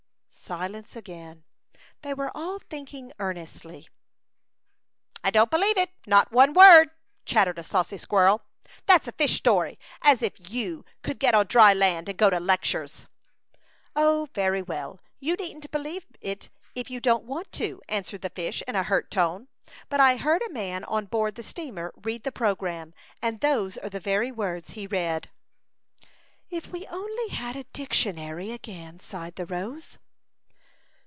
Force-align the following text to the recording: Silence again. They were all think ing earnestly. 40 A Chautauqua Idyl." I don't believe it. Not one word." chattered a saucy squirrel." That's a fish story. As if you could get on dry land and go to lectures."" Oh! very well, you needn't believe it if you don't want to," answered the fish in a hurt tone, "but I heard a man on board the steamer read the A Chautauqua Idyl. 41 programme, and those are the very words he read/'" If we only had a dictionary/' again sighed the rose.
Silence 0.33 0.95
again. 0.97 1.45
They 2.01 2.13
were 2.13 2.35
all 2.35 2.59
think 2.59 2.93
ing 2.93 3.13
earnestly. 3.19 3.83
40 3.83 3.87
A 3.87 3.87
Chautauqua 3.87 5.21
Idyl." 5.21 5.21
I 5.23 5.29
don't 5.29 5.51
believe 5.51 5.77
it. 5.77 5.89
Not 6.07 6.31
one 6.31 6.53
word." 6.53 6.89
chattered 7.25 7.59
a 7.59 7.63
saucy 7.63 7.97
squirrel." 7.97 8.41
That's 8.87 9.07
a 9.07 9.11
fish 9.13 9.37
story. 9.37 9.79
As 10.01 10.21
if 10.21 10.49
you 10.51 10.83
could 11.03 11.19
get 11.19 11.35
on 11.35 11.45
dry 11.45 11.73
land 11.73 12.09
and 12.09 12.17
go 12.17 12.29
to 12.29 12.39
lectures."" 12.39 13.05
Oh! 13.95 14.27
very 14.33 14.61
well, 14.61 14.99
you 15.19 15.35
needn't 15.35 15.71
believe 15.71 16.05
it 16.19 16.49
if 16.75 16.89
you 16.89 16.99
don't 16.99 17.23
want 17.23 17.49
to," 17.53 17.79
answered 17.87 18.21
the 18.21 18.29
fish 18.31 18.61
in 18.67 18.75
a 18.75 18.83
hurt 18.83 19.09
tone, 19.11 19.47
"but 19.87 20.01
I 20.01 20.17
heard 20.17 20.41
a 20.41 20.49
man 20.51 20.83
on 20.85 21.05
board 21.05 21.35
the 21.35 21.43
steamer 21.43 21.93
read 21.95 22.23
the 22.23 22.29
A 22.29 22.31
Chautauqua 22.33 22.67
Idyl. 22.67 22.83
41 22.83 22.83
programme, 22.89 22.93
and 23.21 23.39
those 23.39 23.77
are 23.77 23.89
the 23.89 24.01
very 24.01 24.33
words 24.33 24.71
he 24.71 24.85
read/'" 24.87 25.29
If 26.49 26.67
we 26.67 26.87
only 26.87 27.29
had 27.29 27.55
a 27.55 27.63
dictionary/' 27.65 28.53
again 28.53 28.99
sighed 28.99 29.35
the 29.35 29.45
rose. 29.45 29.97